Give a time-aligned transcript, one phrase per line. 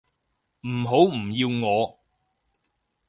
[0.65, 1.99] 唔好唔要我